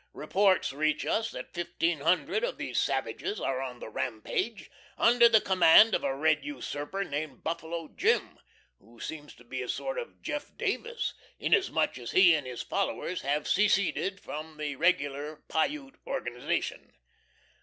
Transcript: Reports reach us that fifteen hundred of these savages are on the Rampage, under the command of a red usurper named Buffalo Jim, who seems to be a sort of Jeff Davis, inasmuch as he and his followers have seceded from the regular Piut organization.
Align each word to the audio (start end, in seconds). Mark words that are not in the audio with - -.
Reports 0.13 0.73
reach 0.73 1.05
us 1.05 1.29
that 1.29 1.53
fifteen 1.53 1.99
hundred 1.99 2.43
of 2.43 2.57
these 2.57 2.79
savages 2.79 3.39
are 3.39 3.61
on 3.61 3.77
the 3.77 3.87
Rampage, 3.87 4.71
under 4.97 5.29
the 5.29 5.39
command 5.39 5.93
of 5.93 6.03
a 6.03 6.15
red 6.15 6.43
usurper 6.43 7.03
named 7.03 7.43
Buffalo 7.43 7.87
Jim, 7.87 8.39
who 8.79 8.99
seems 8.99 9.35
to 9.35 9.43
be 9.43 9.61
a 9.61 9.69
sort 9.69 9.99
of 9.99 10.19
Jeff 10.23 10.57
Davis, 10.57 11.13
inasmuch 11.37 11.99
as 11.99 12.09
he 12.13 12.33
and 12.33 12.47
his 12.47 12.63
followers 12.63 13.21
have 13.21 13.47
seceded 13.47 14.19
from 14.19 14.57
the 14.57 14.75
regular 14.75 15.43
Piut 15.47 15.93
organization. 16.07 16.93